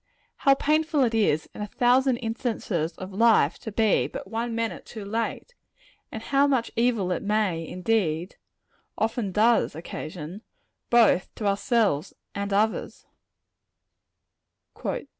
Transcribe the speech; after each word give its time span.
How 0.37 0.55
painful 0.55 1.03
it 1.03 1.13
is, 1.13 1.47
in 1.53 1.61
a 1.61 1.67
thousand 1.67 2.17
instances 2.17 2.93
of 2.97 3.13
life, 3.13 3.59
to 3.59 3.71
be 3.71 4.07
but 4.07 4.27
one 4.31 4.55
minute 4.55 4.83
too 4.83 5.05
late; 5.05 5.53
and 6.11 6.23
how 6.23 6.47
much 6.47 6.71
evil 6.75 7.11
it 7.11 7.21
may, 7.21 7.67
indeed, 7.67 8.37
often 8.97 9.31
does 9.31 9.75
occasion, 9.75 10.41
both 10.89 11.31
to 11.35 11.45
ourselves 11.45 12.15
and 12.33 12.51
others! 12.51 13.05